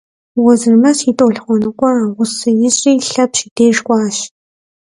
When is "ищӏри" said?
2.67-2.93